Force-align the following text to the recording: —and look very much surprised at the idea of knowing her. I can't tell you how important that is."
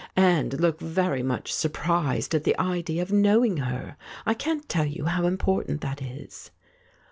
—and 0.35 0.59
look 0.59 0.79
very 0.79 1.21
much 1.21 1.53
surprised 1.53 2.33
at 2.33 2.43
the 2.43 2.57
idea 2.57 3.03
of 3.03 3.11
knowing 3.11 3.57
her. 3.57 3.97
I 4.25 4.33
can't 4.33 4.67
tell 4.67 4.87
you 4.87 5.05
how 5.05 5.27
important 5.27 5.81
that 5.81 6.01
is." 6.01 6.49